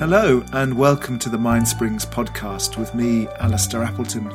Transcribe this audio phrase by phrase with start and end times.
[0.00, 4.26] Hello, and welcome to the Mind Springs podcast with me, Alistair Appleton.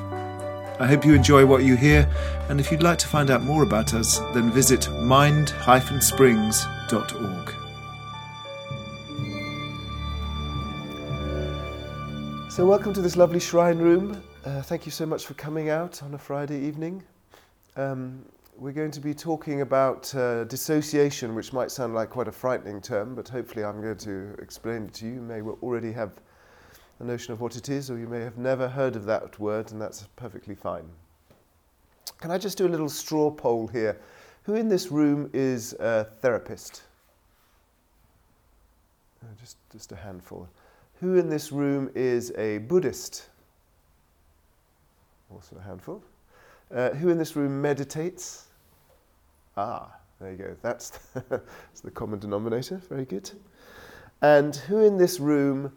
[0.80, 2.08] I hope you enjoy what you hear,
[2.50, 7.54] and if you'd like to find out more about us, then visit mind-springs.org.
[12.52, 14.22] So, welcome to this lovely shrine room.
[14.46, 17.02] Uh, thank you so much for coming out on a Friday evening.
[17.76, 18.24] Um,
[18.58, 22.82] we're going to be talking about uh, dissociation, which might sound like quite a frightening
[22.82, 25.14] term, but hopefully I'm going to explain it to you.
[25.16, 26.14] You may already have
[27.00, 29.72] a notion of what it is, or you may have never heard of that word,
[29.72, 30.86] and that's perfectly fine.
[32.20, 34.00] Can I just do a little straw poll here?
[34.44, 36.84] Who in this room is a therapist?
[39.22, 40.48] Uh, just, just a handful.
[41.02, 43.28] Who in this room is a Buddhist?
[45.30, 46.02] Also a handful.
[46.74, 48.45] Uh, who in this room meditates?
[49.58, 50.56] Ah, there you go.
[50.62, 52.78] That's the, that's the common denominator.
[52.90, 53.32] Very good.
[54.22, 55.72] And who in this room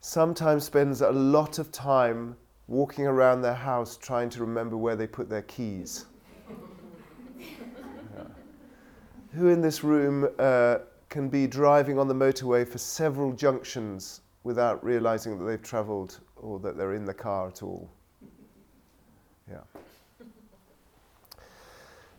[0.00, 2.36] sometimes spends a lot of time
[2.68, 6.06] walking around their house trying to remember where they put their keys?
[8.14, 8.24] Yeah.
[9.32, 14.84] Who in this room uh, can be driving on the motorway for several junctions without
[14.84, 17.90] realizing that they've traveled or that they're in the car at all?
[19.48, 19.60] Yeah.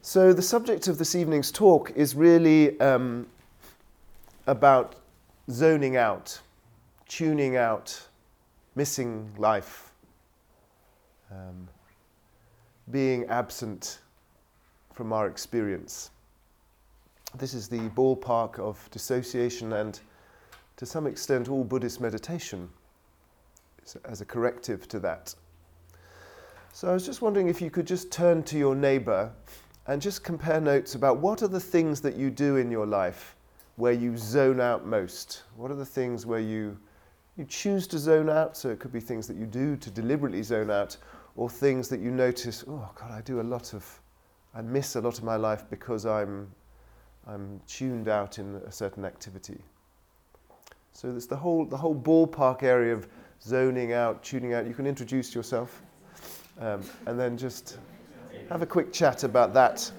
[0.05, 3.25] So, the subject of this evening's talk is really um,
[4.47, 4.95] about
[5.49, 6.37] zoning out,
[7.07, 8.05] tuning out,
[8.75, 9.93] missing life,
[11.31, 11.69] um,
[12.91, 13.99] being absent
[14.91, 16.11] from our experience.
[17.37, 19.97] This is the ballpark of dissociation and,
[20.75, 22.69] to some extent, all Buddhist meditation
[24.03, 25.33] as a corrective to that.
[26.73, 29.31] So I was just wondering if you could just turn to your neighbour
[29.87, 33.35] and just compare notes about what are the things that you do in your life
[33.75, 35.43] where you zone out most?
[35.57, 36.77] What are the things where you,
[37.37, 38.55] you choose to zone out?
[38.55, 40.95] So it could be things that you do to deliberately zone out,
[41.35, 43.99] or things that you notice, oh God, I do a lot of,
[44.53, 46.49] I miss a lot of my life because I'm,
[47.25, 49.59] I'm tuned out in a certain activity.
[50.93, 53.07] So there's the whole, the whole ballpark area of
[53.41, 54.67] zoning out, tuning out.
[54.67, 55.81] You can introduce yourself
[56.61, 57.79] um, and then just
[58.49, 59.91] have a quick chat about that.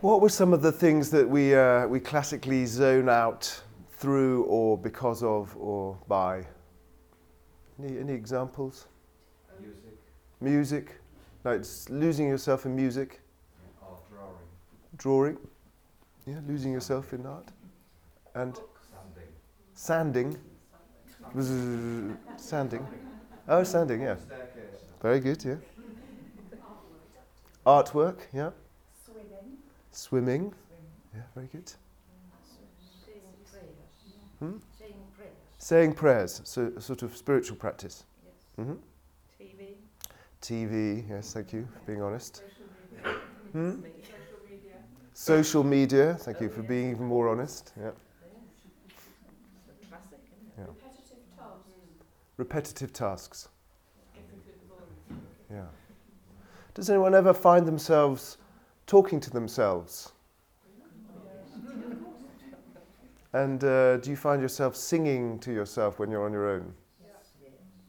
[0.00, 3.62] What were some of the things that we, uh, we classically zone out
[3.92, 6.46] through or because of or by?
[7.82, 8.86] Any, any examples?
[9.58, 9.98] Music.
[10.42, 11.00] Music?
[11.42, 13.22] Like losing yourself in music?
[13.82, 14.34] Art drawing.
[14.98, 15.38] Drawing?
[16.26, 17.48] Yeah, losing yourself in art.
[18.34, 18.60] And
[19.84, 20.34] Sanding.
[22.38, 22.88] sanding.
[23.46, 24.16] Oh, sanding, yeah.
[25.02, 25.56] Very good, yeah.
[27.66, 28.52] Artwork, yeah.
[29.04, 29.58] Swimming.
[29.92, 30.54] Swimming,
[31.14, 31.70] yeah, very good.
[34.38, 34.52] Hmm?
[34.80, 35.32] Saying prayers.
[35.58, 38.04] Saying prayers, so sort of spiritual practice.
[38.56, 38.66] Yes.
[38.66, 38.76] hmm
[40.40, 40.66] TV.
[40.66, 42.42] TV, yes, thank you for being honest.
[43.52, 43.70] Hmm?
[43.72, 43.82] Social
[44.48, 44.80] media.
[45.12, 47.74] Social media, thank you for being even more honest.
[47.78, 47.90] Yeah.
[49.66, 50.54] It's a classic, isn't it?
[50.58, 50.64] Yeah.
[50.66, 51.72] Repetitive tasks.
[52.36, 53.48] Repetitive tasks.
[55.50, 55.62] Yeah.
[56.74, 58.38] Does anyone ever find themselves
[58.86, 60.12] talking to themselves?
[63.32, 66.72] And uh, do you find yourself singing to yourself when you're on your own?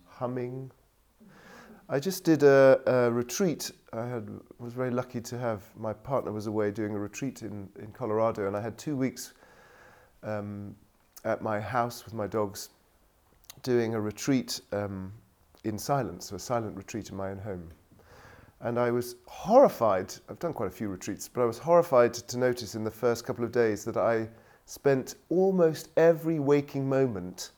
[0.08, 0.72] Humming?
[1.88, 3.72] I just did a, a retreat.
[3.94, 7.70] I had, was very lucky to have my partner was away doing a retreat in,
[7.80, 9.34] in Colorado, and I had two weeks
[10.24, 10.76] um,
[11.26, 12.70] at my house with my dogs
[13.66, 15.12] doing a retreat um,
[15.64, 17.68] in silence, a silent retreat in my own home.
[18.62, 20.14] And I was horrified.
[20.30, 23.26] I've done quite a few retreats, but I was horrified to notice in the first
[23.26, 24.30] couple of days that I
[24.68, 27.52] spent almost every waking moment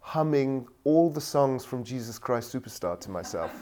[0.00, 3.52] humming all the songs from Jesus Christ Superstar to myself.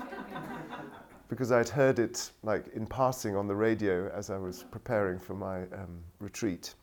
[1.29, 5.35] because I'd heard it like in passing on the radio as I was preparing for
[5.35, 6.75] my um, retreat.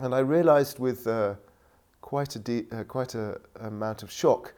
[0.00, 1.34] And I realized with uh,
[2.08, 4.54] quite a de- uh, quite a amount of shock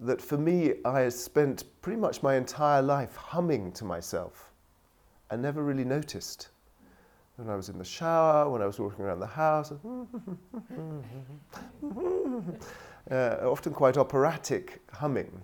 [0.00, 4.50] that for me I spent pretty much my entire life humming to myself
[5.30, 6.48] and never really noticed.
[7.36, 9.72] When I was in the shower, when I was walking around the house,
[13.10, 15.42] uh, often quite operatic humming.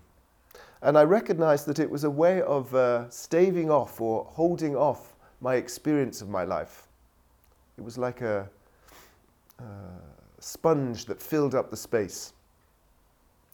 [0.81, 5.17] And I recognized that it was a way of uh, staving off or holding off
[5.43, 6.89] my experience of my life.
[7.77, 8.49] It was like a,
[9.61, 10.12] uh,
[10.43, 12.33] sponge that filled up the space,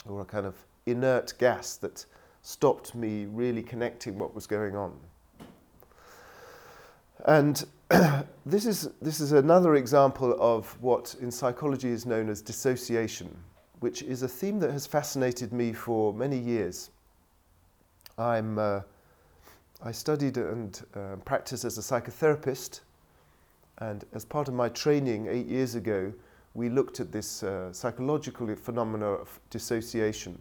[0.09, 0.55] or a kind of
[0.87, 2.07] inert gas that
[2.43, 4.93] stopped me really connecting what was going on.
[7.27, 7.65] And
[8.47, 13.37] this is, this is another example of what in psychology is known as dissociation,
[13.81, 16.91] which is a theme that has fascinated me for many years.
[18.17, 18.81] I'm, uh,
[19.83, 22.81] I studied and uh, practiced as a psychotherapist,
[23.79, 26.13] and as part of my training eight years ago,
[26.55, 30.39] we looked at this uh, psychological phenomena of dissociation.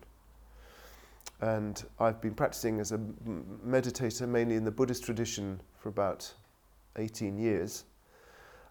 [1.42, 2.98] And I've been practicing as a
[3.66, 6.34] meditator mainly in the Buddhist tradition for about
[6.96, 7.86] 18 years.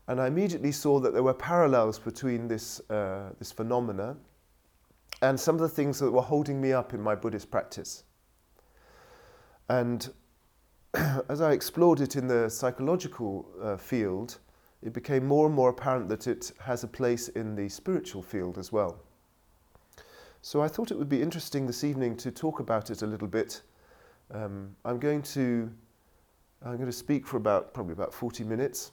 [0.08, 4.16] And I immediately saw that there were parallels between this, uh, this phenomena
[5.22, 8.04] and some of the things that were holding me up in my Buddhist practice.
[9.68, 10.08] And
[11.28, 14.38] as I explored it in the psychological uh, field,
[14.82, 18.58] it became more and more apparent that it has a place in the spiritual field
[18.58, 18.98] as well.
[20.42, 23.26] So I thought it would be interesting this evening to talk about it a little
[23.26, 23.62] bit.
[24.32, 25.70] Um, I'm going to
[26.64, 28.92] I'm going to speak for about probably about 40 minutes,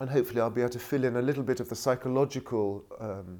[0.00, 3.38] and hopefully I'll be able to fill in a little bit of the psychological um,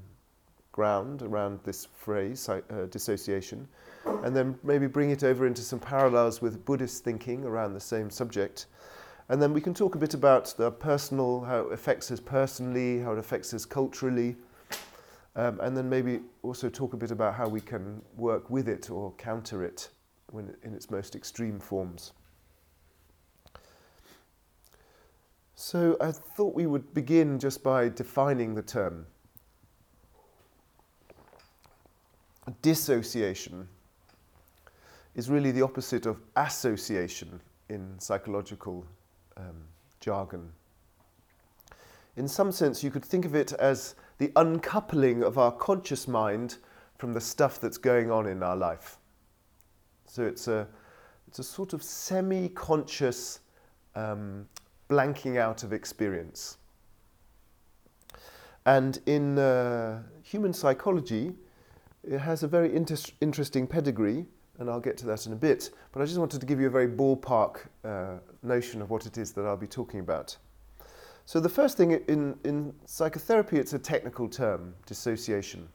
[0.72, 2.60] ground around this phrase, uh,
[2.90, 3.68] dissociation,
[4.22, 8.10] and then maybe bring it over into some parallels with Buddhist thinking around the same
[8.10, 8.66] subject.
[9.30, 13.00] And then we can talk a bit about the personal, how it affects us personally,
[13.00, 14.36] how it affects us culturally,
[15.36, 18.90] um, and then maybe also talk a bit about how we can work with it
[18.90, 19.90] or counter it
[20.30, 22.12] when in its most extreme forms.
[25.54, 29.06] So I thought we would begin just by defining the term.
[32.62, 33.68] Dissociation
[35.14, 38.86] is really the opposite of association in psychological
[39.38, 39.56] um,
[40.00, 40.50] jargon.
[42.16, 46.56] In some sense, you could think of it as the uncoupling of our conscious mind
[46.98, 48.98] from the stuff that's going on in our life.
[50.06, 50.66] So it's a,
[51.28, 53.40] it's a sort of semi conscious
[53.94, 54.48] um,
[54.90, 56.58] blanking out of experience.
[58.66, 61.34] And in uh, human psychology,
[62.02, 64.26] it has a very inter- interesting pedigree,
[64.58, 65.70] and I'll get to that in a bit.
[65.92, 69.18] But I just wanted to give you a very ballpark uh, notion of what it
[69.18, 70.36] is that I'll be talking about.
[71.26, 75.68] So, the first thing in, in psychotherapy, it's a technical term, dissociation.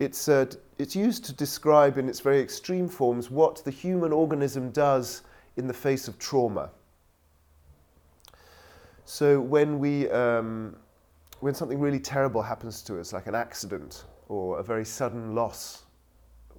[0.00, 0.46] It's, uh,
[0.78, 5.22] it's used to describe, in its very extreme forms, what the human organism does
[5.56, 6.70] in the face of trauma.
[9.04, 10.74] So when we, um,
[11.40, 15.84] when something really terrible happens to us, like an accident or a very sudden loss,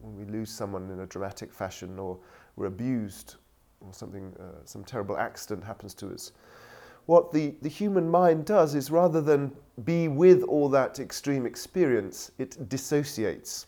[0.04, 2.20] when we lose someone in a dramatic fashion, or
[2.56, 3.36] we're abused,
[3.80, 6.34] or something, uh, some terrible accident happens to us,
[7.06, 9.52] what the, the human mind does is rather than
[9.84, 13.68] be with all that extreme experience, it dissociates.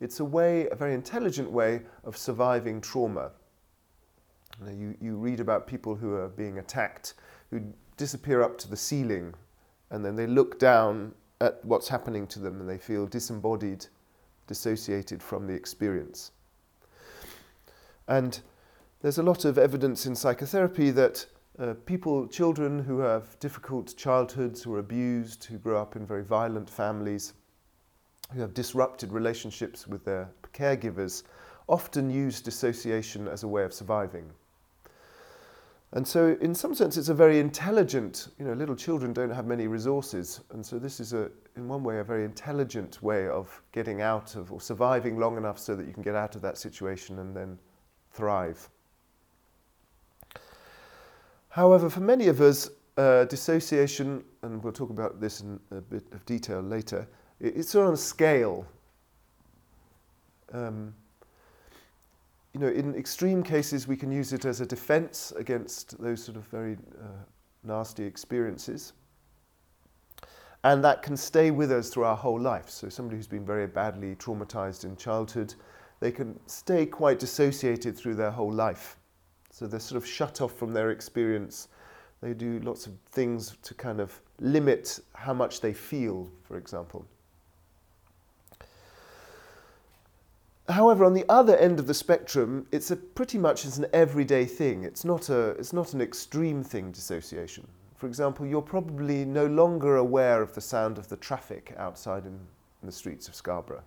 [0.00, 3.30] It's a way, a very intelligent way of surviving trauma.
[4.60, 7.14] You, know, you, you read about people who are being attacked
[7.50, 7.62] who
[7.96, 9.34] disappear up to the ceiling
[9.90, 13.86] and then they look down at what's happening to them and they feel disembodied,
[14.46, 16.32] dissociated from the experience.
[18.08, 18.40] And
[19.00, 21.26] there's a lot of evidence in psychotherapy that
[21.58, 26.24] uh, people, children who have difficult childhoods, who are abused, who grow up in very
[26.24, 27.34] violent families,
[28.32, 31.22] who have disrupted relationships with their caregivers,
[31.68, 34.30] often use dissociation as a way of surviving.
[35.94, 39.46] And so, in some sense, it's a very intelligent, you know, little children don't have
[39.46, 40.40] many resources.
[40.50, 44.34] And so, this is, a, in one way, a very intelligent way of getting out
[44.34, 47.34] of or surviving long enough so that you can get out of that situation and
[47.34, 47.56] then
[48.10, 48.68] thrive.
[51.48, 56.02] However, for many of us, uh, dissociation, and we'll talk about this in a bit
[56.10, 57.06] of detail later,
[57.38, 58.66] it's on a scale.
[60.52, 60.92] Um,
[62.54, 66.36] you know, in extreme cases, we can use it as a defense against those sort
[66.36, 67.06] of very uh,
[67.64, 68.92] nasty experiences.
[70.62, 72.70] And that can stay with us through our whole life.
[72.70, 75.52] So, somebody who's been very badly traumatized in childhood,
[75.98, 78.98] they can stay quite dissociated through their whole life.
[79.50, 81.68] So, they're sort of shut off from their experience.
[82.22, 87.04] They do lots of things to kind of limit how much they feel, for example.
[90.68, 94.46] However, on the other end of the spectrum, it's a pretty much it's an everyday
[94.46, 94.84] thing.
[94.84, 97.66] It's not, a, it's not an extreme thing, dissociation.
[97.96, 102.32] For example, you're probably no longer aware of the sound of the traffic outside in,
[102.32, 103.84] in the streets of Scarborough.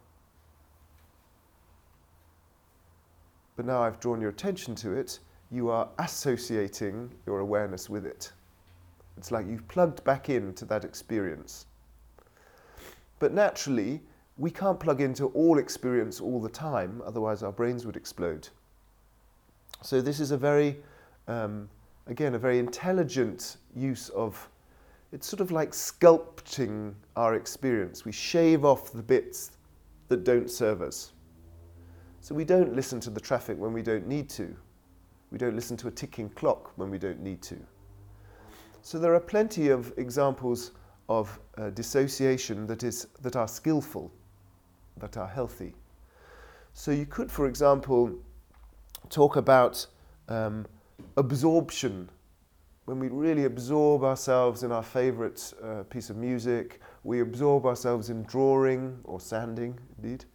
[3.56, 5.20] But now I've drawn your attention to it,
[5.50, 8.32] you are associating your awareness with it.
[9.18, 11.66] It's like you've plugged back into that experience.
[13.20, 14.02] But naturally,
[14.38, 18.48] we can't plug into all experience all the time, otherwise our brains would explode.
[19.82, 20.78] So this is a very
[21.28, 21.70] um,
[22.08, 24.50] again, a very intelligent use of
[25.12, 28.04] it's sort of like sculpting our experience.
[28.04, 29.52] We shave off the bits
[30.10, 31.14] that don't serve us.
[32.20, 34.54] So we don't listen to the traffic when we don't need to.
[35.32, 37.58] We don't listen to a ticking clock when we don't need to.
[38.82, 40.72] So there are plenty of examples
[41.08, 44.12] of uh, dissociation that, is, that are skillful,
[45.00, 45.74] that are healthy.
[46.74, 48.16] So you could, for example,
[49.10, 49.86] talk about
[50.30, 50.66] um,
[51.16, 52.10] absorption.
[52.86, 58.10] When we really absorb ourselves in our favorite uh, piece of music, we absorb ourselves
[58.10, 60.26] in drawing or sanding, indeed.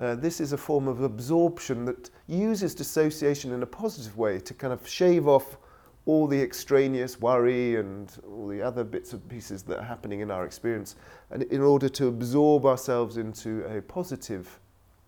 [0.00, 4.52] Uh, this is a form of absorption that uses dissociation in a positive way to
[4.52, 5.56] kind of shave off
[6.04, 10.30] all the extraneous worry and all the other bits and pieces that are happening in
[10.30, 10.96] our experience,
[11.30, 14.58] and in order to absorb ourselves into a positive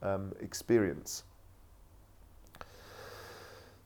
[0.02, 1.24] um, experience.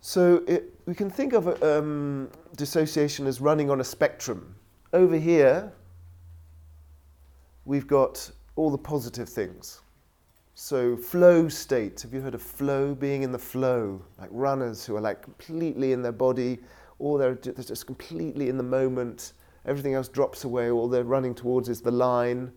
[0.00, 4.54] So it, we can think of um, dissociation as running on a spectrum.
[4.92, 5.72] Over here,
[7.64, 9.80] we've got all the positive things.
[10.54, 14.02] So flow state, have you heard of flow, being in the flow?
[14.18, 16.58] Like runners who are like completely in their body,
[16.98, 19.32] or they're just completely in the moment,
[19.64, 22.50] everything else drops away, all they're running towards is the line.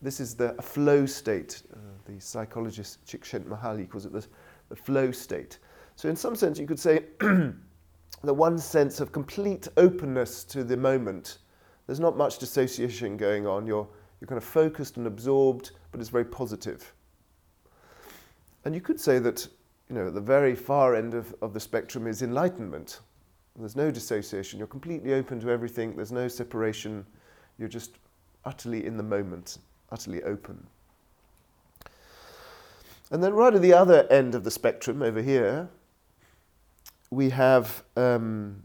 [0.00, 1.62] This is the flow state.
[1.72, 4.26] Uh, the psychologist Csikszentmihalyi calls it the,
[4.68, 5.58] the flow state.
[5.96, 10.76] So in some sense you could say the one sense of complete openness to the
[10.76, 11.38] moment.
[11.86, 13.66] There's not much dissociation going on.
[13.66, 13.88] You're,
[14.20, 16.92] you're kind of focused and absorbed, but it's very positive.
[18.64, 19.46] And you could say that,
[19.88, 23.00] you know, the very far end of, of the spectrum is enlightenment.
[23.58, 24.58] There's no dissociation.
[24.58, 25.94] You're completely open to everything.
[25.94, 27.04] There's no separation.
[27.58, 27.98] You're just
[28.44, 29.58] utterly in the moment,
[29.90, 30.66] utterly open.
[33.10, 35.68] And then right at the other end of the spectrum over here,
[37.10, 38.62] we have um,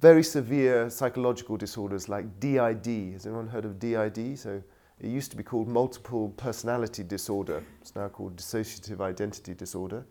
[0.00, 3.12] very severe psychological disorders like DID.
[3.12, 4.36] Has anyone heard of DID?
[4.36, 4.60] So
[5.00, 7.62] it used to be called multiple personality disorder.
[7.80, 10.04] It's now called dissociative identity disorder.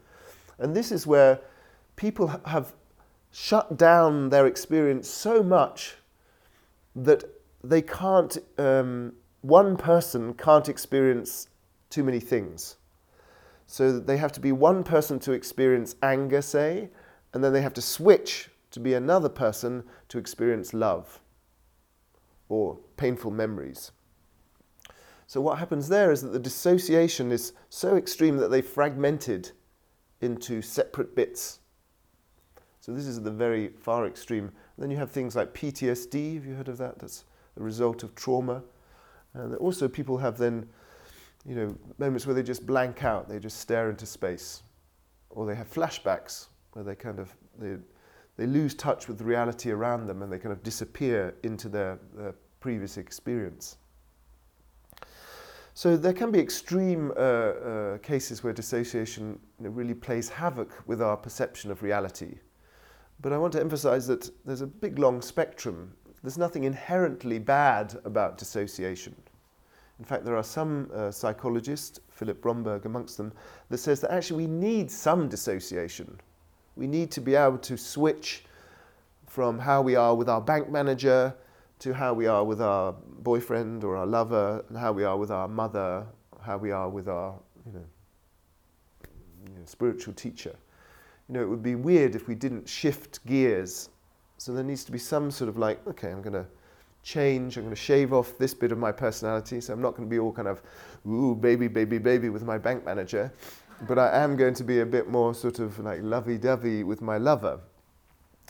[0.59, 1.41] And this is where
[1.97, 2.73] people have
[3.31, 5.95] shut down their experience so much
[6.95, 7.23] that
[7.63, 11.47] they can't, um, one person can't experience
[11.89, 12.75] too many things.
[13.65, 16.89] So they have to be one person to experience anger, say,
[17.33, 21.21] and then they have to switch to be another person to experience love
[22.49, 23.91] or painful memories.
[25.25, 29.51] So what happens there is that the dissociation is so extreme that they fragmented
[30.19, 31.60] into separate bits.
[32.81, 34.51] So this is the very far extreme.
[34.77, 36.35] Then you have things like PTSD.
[36.35, 36.99] Have you heard of that?
[36.99, 37.25] That's
[37.57, 38.63] a result of trauma.
[39.33, 40.67] And also people have then,
[41.45, 43.29] you know, moments where they just blank out.
[43.29, 44.63] They just stare into space,
[45.29, 47.77] or they have flashbacks where they kind of they
[48.37, 51.99] they lose touch with the reality around them and they kind of disappear into their,
[52.15, 53.77] their previous experience.
[55.75, 60.71] So there can be extreme uh, uh, cases where dissociation you know, really plays havoc
[60.87, 62.39] with our perception of reality.
[63.21, 65.93] But I want to emphasize that there's a big long spectrum.
[66.23, 69.15] There's nothing inherently bad about dissociation.
[69.99, 73.31] In fact, there are some uh, psychologists, Philip Bromberg amongst them,
[73.69, 76.19] that says that actually we need some dissociation.
[76.75, 78.45] We need to be able to switch
[79.27, 81.35] from how we are with our bank manager
[81.79, 85.31] to how we are with our boyfriend or our lover, and how we are with
[85.31, 86.05] our mother,
[86.41, 87.35] how we are with our
[87.65, 87.85] you know,
[89.45, 90.55] you know, spiritual teacher.
[91.31, 93.87] You know, it would be weird if we didn't shift gears.
[94.37, 96.45] So there needs to be some sort of like, okay, I'm going to
[97.03, 99.61] change, I'm going to shave off this bit of my personality.
[99.61, 100.61] So I'm not going to be all kind of,
[101.07, 103.31] ooh, baby, baby, baby with my bank manager.
[103.87, 107.01] But I am going to be a bit more sort of like lovey dovey with
[107.01, 107.61] my lover.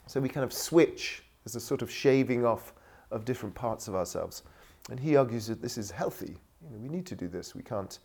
[0.08, 1.24] So we kind of switch.
[1.46, 2.74] as a sort of shaving off
[3.12, 4.44] of different parts of ourselves.
[4.90, 6.38] And he argues that this is healthy.
[6.64, 7.56] You know, we need to do this.
[7.56, 8.00] We can't,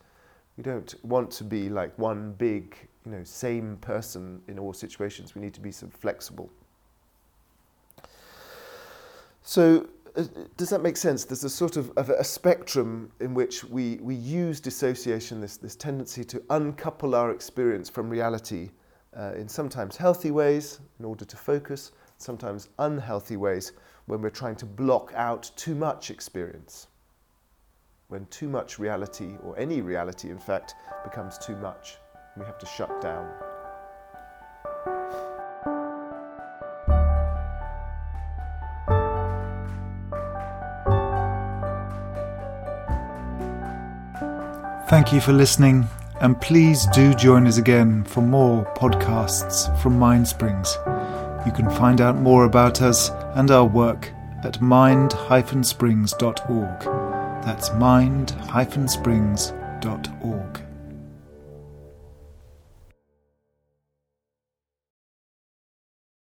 [0.56, 5.34] we don't want to be like one big, you know, same person in all situations.
[5.34, 6.50] We need to be some flexible.
[9.42, 9.86] So,
[10.16, 10.24] uh,
[10.56, 11.24] does that make sense?
[11.24, 15.76] There's a sort of, of a spectrum in which we, we use dissociation, this, this
[15.76, 18.70] tendency to uncouple our experience from reality
[19.16, 23.72] uh, in sometimes healthy ways in order to focus, sometimes unhealthy ways
[24.06, 26.88] when we're trying to block out too much experience.
[28.08, 31.96] When too much reality, or any reality in fact, becomes too much,
[32.36, 33.26] we have to shut down.
[44.88, 45.88] Thank you for listening,
[46.20, 50.76] and please do join us again for more podcasts from Mindsprings.
[51.44, 54.12] You can find out more about us and our work
[54.44, 57.05] at mind-springs.org.
[57.46, 60.45] That's mind-springs.org.